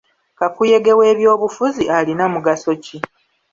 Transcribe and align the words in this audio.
Kakuyege 0.39 0.91
w'ebyobufuzi 0.99 1.83
alina 1.97 2.25
mugaso 2.33 2.71
ki? 2.83 2.97